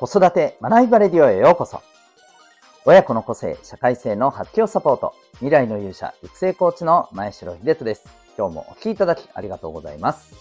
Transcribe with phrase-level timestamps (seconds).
[0.00, 1.82] 子育て学びバレディオへようこそ。
[2.86, 5.12] 親子の個性、社会性の発揮をサポート。
[5.32, 8.08] 未来の勇者、育成コーチの前城秀人です。
[8.38, 10.34] 今日もお聴きいただきありがとうございます。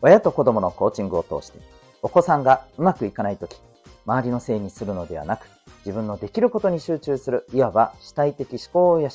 [0.00, 1.58] 親と子供のコーチングを通して、
[2.00, 3.60] お子さんがうまくいかないとき、
[4.06, 5.46] 周りのせいにするのではなく、
[5.84, 9.10] 自分のできることに集中する、いわば主体的思考を養う。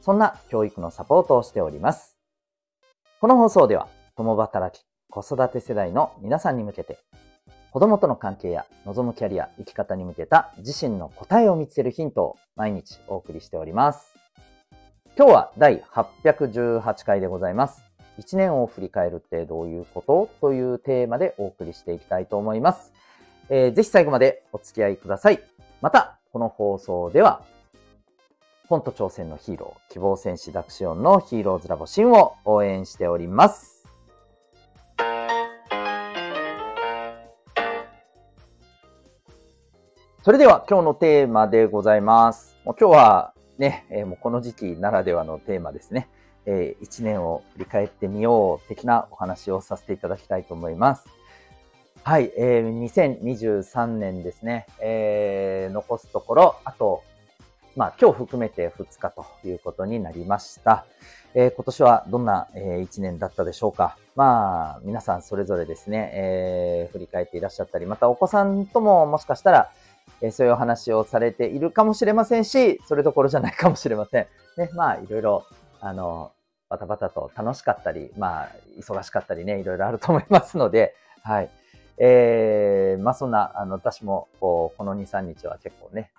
[0.00, 2.16] そんな教育のサポートをしております。
[3.20, 7.00] この放送では、共働き、子育て世代の皆さんに向けて、
[7.72, 14.16] 子供との関係や望むキャリア、生き方に向けた自身の答えを見つけるヒントを毎日お送りしております。
[15.16, 17.84] 今日は第818回でございます。
[18.18, 22.92] 1年を振り返るってどういうことというテーマでお送りしていきたいと思います。
[23.48, 25.40] えー、ぜひ最後までお付き合いください。
[25.80, 27.42] また、この放送では、
[28.68, 33.79] 本と挑戦のヒーロー、希望戦士ダクシオンのヒーローズラボシンを応援しております。
[40.22, 42.54] それでは今日のテーマでございます。
[42.66, 46.10] もう今日はね、えー、もうこの時期ならではのテーマですね。
[46.44, 51.06] えー、1年を振り返ってみよう的なお話をさせていただきたいと思います。
[52.02, 57.02] はい、えー、2023年ですね、えー、残すところ、あと、
[57.74, 60.84] まあ今日含めて2日ということになりました。
[61.32, 63.96] えー、今年はどんな、えー、1年だったでしょうか。
[64.16, 69.70] まあ皆さんそれぞれですね、えー、振り返っていらっしゃったり、またお子さんとももしかしたら、
[70.22, 74.26] えそういうお話をされているかもしれませんし、それどころじゃないかもしれません。
[74.56, 75.46] ね、まあ、いろいろ、
[75.80, 76.32] あの、
[76.68, 81.50] バタバタと楽しかったり、まあ、忙しかったりね、いろいろあると思いますので、はい。
[81.98, 86.10] えー、まあそんな、あの、私も、こう、この2、3日は結構ね、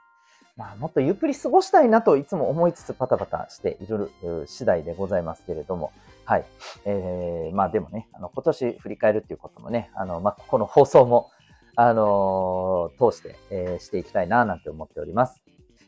[0.57, 4.11] まあ、もっとゆっくり過ごしたいなといつも思いつつパタパタしている
[4.45, 5.91] 次第でございますけれども、
[6.25, 6.45] はい。
[6.85, 11.31] えー、まあでもね、あの、今年振り返るっていうこともね、あの、まあ、この放送も、
[11.75, 15.43] あのー、通して、えー、していきたいな、なんて思っております。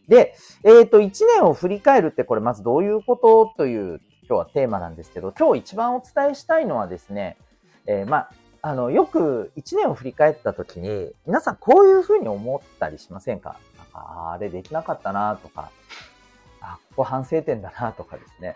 [0.08, 7.38] で、えっ、ー、と、1年を振り返るってこれまずどういうことという今日はテーマなんですけど、今日一番お伝えしたいのはですね、
[7.86, 8.32] えー、まあ、
[8.62, 13.58] あの、よく1年を振り返った時に、皆さんこういうふうに思ったりしませんか？
[13.78, 15.70] なんかあれできなかったなとか、
[16.62, 18.56] あ、ここ反省点だなとかですね。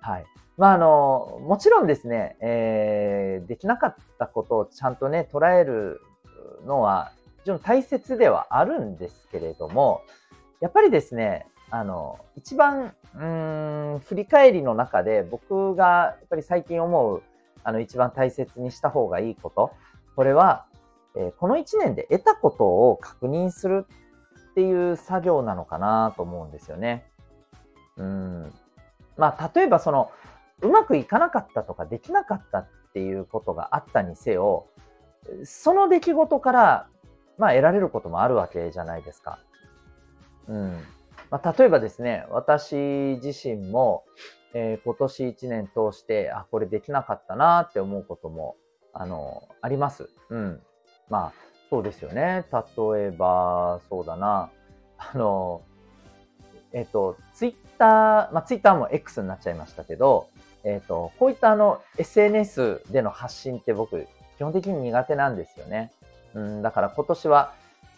[0.00, 0.26] はい。
[0.56, 6.00] まあ、あの、もちろんですね、えー、できなかったことをちゃんとね、捉える
[6.66, 10.02] のは非常に大切ではあるんですけれども、
[10.60, 17.22] やっぱりですね、あの、一番、うん、振り返りの中で僕がやっぱり最近思う、
[17.64, 19.72] あの、一番大切にした方がいいこと、
[20.14, 20.66] これは、
[21.16, 23.86] えー、この1年で得たことを確認する
[24.50, 27.06] っていう作業なのかなと思うんですよね。
[27.96, 28.52] うん。
[29.16, 30.10] まあ、例えばその、
[30.62, 34.66] うまくいかなかったとかできなかったっていうことがあったにせよ、
[35.44, 36.88] その出来事から、
[37.38, 39.38] まあ、得られることもあるわけじゃないですか。
[40.48, 40.80] うん。
[41.30, 42.74] まあ、例えばですね、私
[43.22, 44.04] 自身も、
[44.54, 48.56] えー、今年1年通して、あ、これできなかったなって思うことも、
[48.92, 50.08] あの、あります。
[50.30, 50.62] うん。
[51.08, 51.32] まあ、
[51.68, 52.46] そうですよね。
[52.52, 54.50] 例えば、そうだな。
[54.98, 55.62] あの、
[56.72, 60.28] えっ、ー、と、ツイッター、まあ、ツイッターも X になっちゃいましたけど、
[60.64, 65.90] えっ、ー、と、こういったあの、SNS での発信って僕、基本的に苦手なんですよね。
[66.34, 67.52] うん、だから今年は、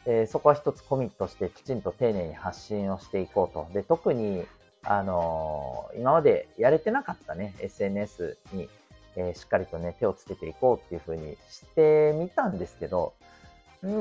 [0.06, 3.68] えー、そこは一つコミットしてきちんと丁寧に発信をしていこうと。
[3.72, 4.44] で、特に、
[4.84, 8.68] あのー、今までやれてなかったね、SNS に、
[9.16, 13.14] えー、しっかりとね、手をつけていこうっていうふうにしてみたんですけど、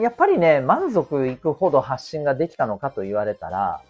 [0.02, 3.82] やっぱりね、満足いくほど発信ができたのかと言われたら、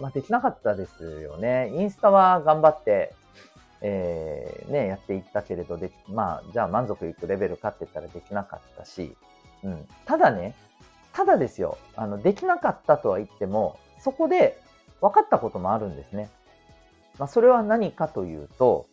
[0.00, 1.70] まあ、できなかったですよね。
[1.74, 3.14] インスタは頑張って、
[3.82, 9.16] えー、ね、やっていったけれど、でまあ、じゃあ満足いくレベルかって言ったらできなかったし、
[9.64, 9.86] うん。
[10.04, 10.54] ただね、
[11.12, 14.60] ただですよ、あの、できなかったとは言っても、そこで
[15.00, 16.30] 分かったこともあるんですね。
[17.18, 18.86] まあ、それは何かというと、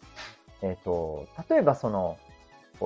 [0.62, 2.18] えっ、ー、と、例えばその、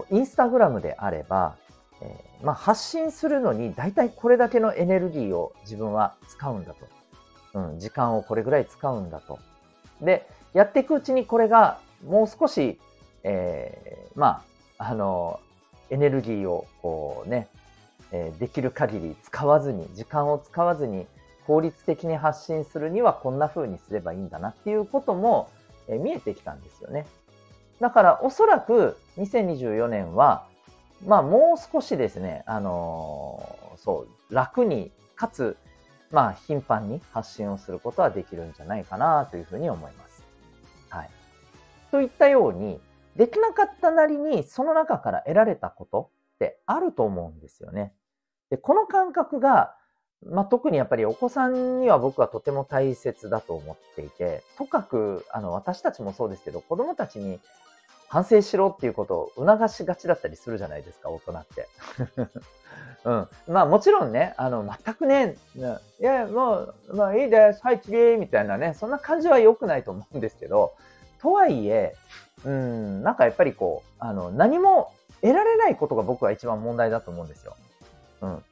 [0.10, 1.56] インスタグラムであれば、
[2.02, 6.88] えー、まあ、発信するのに大体これだけのエネルギーを自分は使うんだと。
[7.54, 9.40] うん、時間をこれぐらい使うんだと。
[10.02, 12.80] で、やっていくうちにこれがもう少し、
[13.24, 14.44] えー、ま
[14.78, 15.40] あ、あの、
[15.90, 17.48] エネルギーをこうね、
[18.12, 21.06] えー、できる限り使わずに、時間を使わずに
[21.46, 25.50] 効率的に発信するにはこんな風にすればいいんだなっていうことも、
[25.88, 27.06] えー、見えてきたんですよね。
[27.80, 30.46] だからおそらく2024年は、
[31.06, 35.58] まあもう少しですね、あのー、そう、楽に、かつ、
[36.12, 40.11] まあ頻繁に発信をすることはできるんじゃないかなというふうに思います。
[41.92, 42.80] といったように、
[43.16, 47.94] できなかったなりにその中から得られたことってあると思うんですよね。
[48.50, 49.76] で、この感覚が、
[50.26, 57.40] まあ、特にやっぱりお子さんには僕はとても大切だと思っていて、とかく、あの、私たちもそうですけど、子供たちに
[58.08, 61.68] 反省しろっていうことを促しがちだったりするじゃないですか、大人って。
[63.04, 63.28] うん。
[63.48, 70.74] まあもちろんね、あの、全くね、いや、もう、まあいいです、はい、次みたいなね、そんな感じは良くないと思うんですけど、
[71.22, 71.96] とはいえ、
[72.44, 74.92] うん、なんかやっぱりこう、あの、何も
[75.22, 77.56] 得られないことが僕は一番問題だと思うんですよ。
[78.22, 78.44] うん。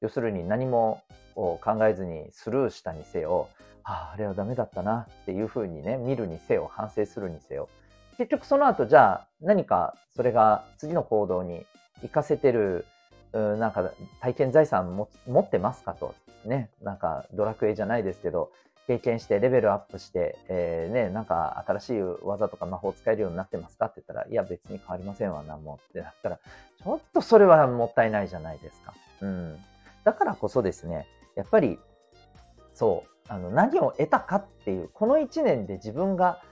[0.00, 1.02] 要するに何も
[1.34, 3.48] 考えずにスルーしたにせよ、
[3.82, 7.68] ああ、あれはダメだったなっていうふうにね、見るにせよ、反省するにせよ。
[8.16, 11.66] 結局その後、じゃあ何かそれが次の行動に
[11.96, 12.86] 活かせてる、
[13.32, 13.90] なんか
[14.20, 16.14] 体験財産も持ってますかと。
[16.44, 18.50] ね、なんかドラクエじゃないですけど、
[18.86, 28.94] 経験してレベルアップして、えー、ね、なんか新しい技とか魔法使えるようになってますかって言ったら、いや別に変わりませんわ、何もうってなったら、ちょっとそれはもったいないじゃないですか。
[29.22, 29.58] うん。
[30.04, 31.78] だからこそですね、やっぱり、
[32.72, 36.42] そう、あの、何を得たかっていう、この1年で自分が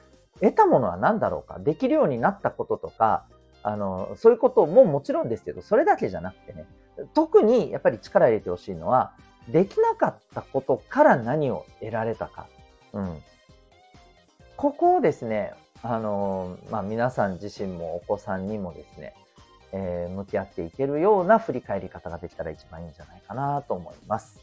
[0.40, 3.26] 得たものは何だろうか、できるようになったこととか、
[3.62, 6.66] あの、そういうことももちろんですけど、それだけじゃなくてね、
[7.14, 9.12] 特にやっぱり力入れてほしいのは、
[9.48, 12.46] できなかったことから何を得られたか。
[12.92, 13.22] うん。
[14.56, 19.14] ここをですね、あの、まあ、皆さん自身もお子さんにもですね、
[19.72, 24.40] えー、向き合っていけるような振り返り方ができたら一番いいんじゃないかなと思います。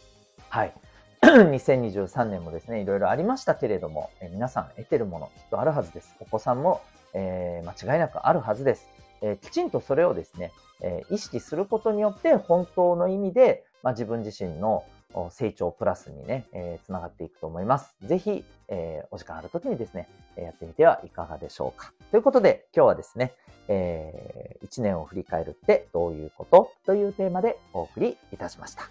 [0.49, 0.73] はい。
[1.21, 6.15] 2023年もですね、いろいろありましたけれども、えー、皆さん得てるものきっとあるはずです。
[6.19, 6.81] お子さんも、
[7.13, 8.89] えー、間違いなくあるはずです。
[9.21, 14.83] えきちんとそれをですね、え意識することによって本当の意味で、まあ、自分自身の
[15.31, 17.95] 成長プラスにね、えー、つながっていくと思います。
[18.03, 21.93] ぜひ、えー、お時間ある時にですね、やってみてはいかがでしょうか。
[22.11, 23.33] ということで、今日はですね、
[23.67, 26.71] えー、1年を振り返るってどういうこと？
[26.85, 28.89] というテーマでお送りいたしました。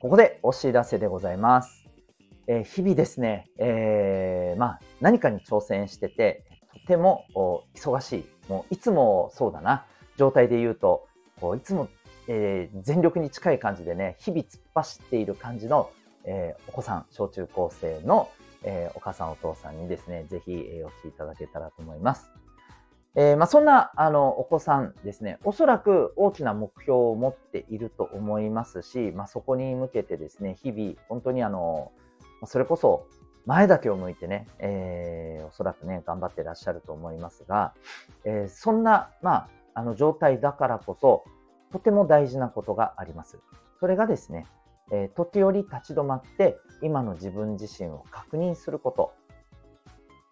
[0.00, 1.84] ここでお知らせでございます。
[2.46, 7.24] えー、日々ですね、えー、まあ、何かに挑戦してて、とても
[7.74, 9.86] 忙しい、もういつもそうだな、
[10.16, 11.06] 状態で言うと、
[11.40, 11.88] こういつも、
[12.28, 15.90] えー、全力に近い感じでね、日々突っ走っている感じの、
[16.24, 18.28] えー、お子さん、小中高生の、
[18.62, 22.30] えー、お母さんお父さんにですね、ぜひ、え、お聞きいただけたらと思います。
[23.16, 31.92] え、まあ、そんな、あの、お子さんですね、おそらく大きな目標を持っていると思いますし、まあ、そこに向けてですね、日々、本当にあの、
[32.46, 33.06] それこそ、
[33.46, 37.74] 前だけを向いてね、えー、おそらくね、頑張ってらっしゃると思いますが、
[38.24, 41.24] えー、そんな、まあ、あの状態だからこそ、
[41.72, 43.38] とても大事なことがあります。
[43.80, 44.46] それがですね、
[44.90, 49.12] えー、時折立ち止まって、今の自分自身を確認すること。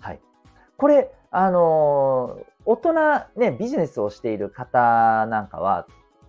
[0.00, 0.20] はい。
[0.76, 2.92] これ、あの、大人、
[3.36, 5.86] ね、ビジネスをしている方なんかは、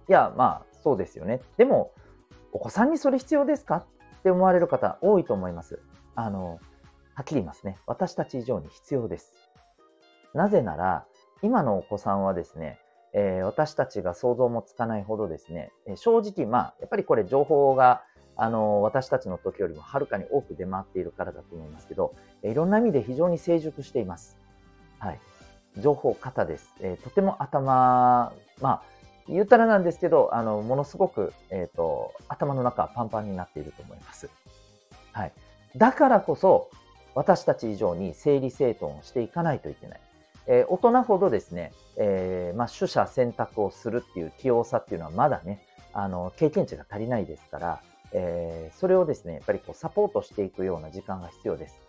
[0.10, 1.42] いや、まあ、そうですよね。
[1.58, 1.92] でも、
[2.52, 3.78] お子さんにそれ必要ですか？
[3.78, 3.86] っ
[4.24, 5.80] て思われる方多いと思います。
[6.16, 6.60] あの
[7.16, 7.78] はっきり言いますね。
[7.86, 9.34] 私たち以上に必要です。
[10.34, 11.06] なぜなら、
[11.42, 12.80] 今のお子さんはですね、
[13.14, 18.02] えー、私たちが想像もつかないほどですね、えー、正直、まあ、やっぱりこれ情報が、
[18.36, 24.38] あのー、私たちの時よりもはるかに多く出回っているからだと思いますけど、えいろんな意味で非常に成熟しています。
[24.98, 25.20] はい。
[25.78, 26.74] 情報型です。
[26.80, 28.82] えとても頭、まあ、
[29.28, 34.30] 言ったらなんですけど、あの、ものすごく、えっ、と、頭の中パンパンになっていると思います。
[35.12, 35.32] はい。
[35.78, 36.70] だからこそ、
[37.16, 40.00] 私たち以上に整理整頓をしていかないといけない。
[40.46, 51.80] えー、大人ほどですね、えー、まあ、取捨選択をするっていう器用さっていうのはまだね、あの、経験値が足りないですから、えー、それをですね、やっぱりこうサポートしていくような時間が必要です。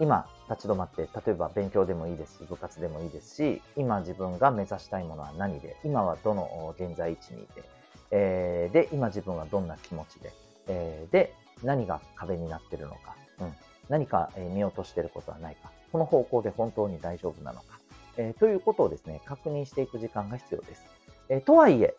[0.00, 7.62] 今、立ち止まって、例えば勉強でもいいですし、部活でもいいですし、今自分が目指したいものは何で、今はどの現在位置にいて、
[8.10, 10.32] えー、で、今自分はどんな気持ちで、
[10.68, 13.54] えー、で、何が壁になってるのか、うん、
[13.90, 17.80] 何か見落としてることはないか、この方向で本当に大丈夫なのか、
[18.16, 20.86] えー、ということをですね、確認していく時間が必要です。
[21.28, 21.94] えー、とはいえ、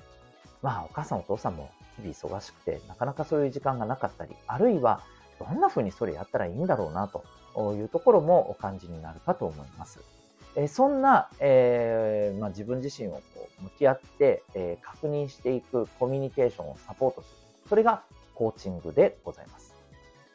[0.62, 5.02] まあ、お母さんお父さんも日々忙しくて、なかなかそういう時間がなかったり、あるいは、
[5.38, 10.00] どんな風にそれやったらいいんだろうな、というところもお感じになるかと思います。
[10.56, 13.22] え、そんな、えまあ、自分自身をこ
[13.60, 17.38] う向き合って、え、確認していくコミュニケーションをサポートする。
[17.68, 19.71] それがコーチングでございます。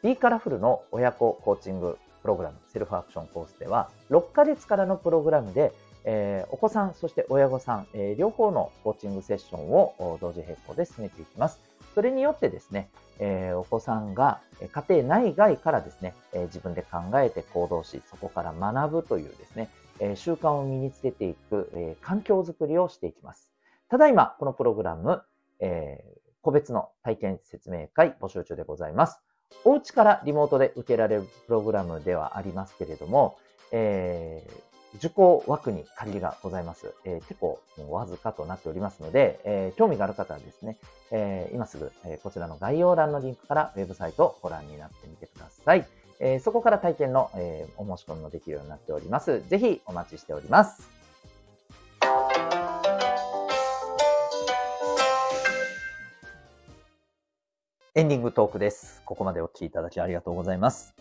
[0.03, 5.73] B カラフルの親子コーチングプログラム、セルフアクションコースでは、6ヶ月からのプログラムで、
[6.03, 11.59] えー、お子さん、そして親御さん、えー、両方のコーチングセッションを同時並行で進めていきます。
[11.95, 12.89] それによってですね、
[13.19, 23.51] えー、お子さんが家庭内外からですね、え自分で考えて行動し、そこから学ぶというですね、え習慣を身につけていく、え環境づくりをしていきます。
[23.89, 25.23] ただいま、このプログラム、
[25.59, 26.03] え
[26.41, 29.19] 個別の体験説明会募集中でございます。
[29.63, 33.37] お家からリモートで受けられるプログラムではありますけれども、
[33.71, 36.93] えー、受講枠に限りがございます。
[37.05, 40.77] えー、結構わずかとなっておりますので、えー、興味がある方はですね、
[41.11, 45.85] え今すぐ、えこちらの概要欄のリンクからウェブサイトをご覧になってみてください。
[46.19, 49.41] えそこから体験の、えお申し込みもできるようになっております。
[49.47, 50.96] ぜひお待ちしております。
[57.97, 59.01] エンディングトークです。
[59.05, 60.93] ここまでお聞きいただきありがとうございます。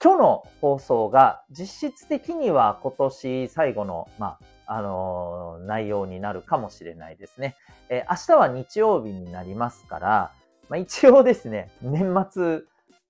[0.00, 7.56] 今日の放送が実質的には今年最後の、まあ、あのー、内容になるかもしれないですね。
[7.88, 10.32] えー、明日は日曜日になりますから、
[10.68, 12.60] まあ、一応ですね、年末、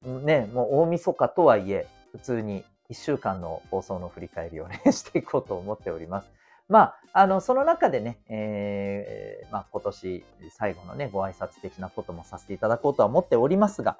[0.02, 6.30] ね、もう大晦日とはいえ、普通に1週間の放送の振り返りをね、 していこうと思っております。
[6.70, 13.98] まあ、あの、その中でね、えー、まあ、今年最後のね、ご挨拶的なこともさせていただこうとは思っておりますが、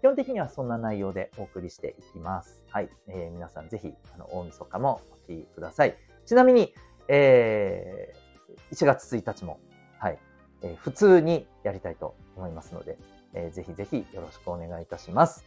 [0.00, 2.64] 基本的にはそんな内容でお送りしていきます。
[2.70, 2.88] はい。
[3.06, 5.94] えー、皆さんぜひ、あの、大晦日もお聴きください。
[6.24, 6.72] ちなみに、
[7.08, 9.60] えー、1月1日も、
[9.98, 10.18] はい、
[10.62, 12.96] えー、普通にやりたいと思いますので、
[13.34, 15.44] えー、ぜひぜひよろしくお願いいたします。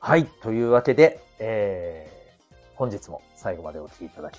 [0.00, 0.24] はい。
[0.24, 4.38] というわけで、えー、本日も最後までお聴きいただき、